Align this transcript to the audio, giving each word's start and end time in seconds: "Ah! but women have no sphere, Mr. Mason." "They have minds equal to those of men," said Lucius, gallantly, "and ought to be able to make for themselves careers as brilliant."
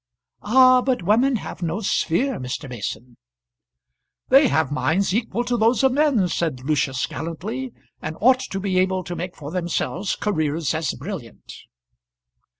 "Ah! 0.41 0.81
but 0.81 1.03
women 1.03 1.35
have 1.35 1.61
no 1.61 1.79
sphere, 1.79 2.39
Mr. 2.39 2.67
Mason." 2.67 3.17
"They 4.29 4.47
have 4.47 4.71
minds 4.71 5.13
equal 5.13 5.43
to 5.43 5.57
those 5.57 5.83
of 5.83 5.91
men," 5.91 6.27
said 6.27 6.61
Lucius, 6.65 7.05
gallantly, 7.05 7.71
"and 8.01 8.17
ought 8.19 8.39
to 8.39 8.59
be 8.59 8.79
able 8.79 9.03
to 9.03 9.15
make 9.15 9.35
for 9.35 9.51
themselves 9.51 10.15
careers 10.15 10.73
as 10.73 10.95
brilliant." 10.95 11.53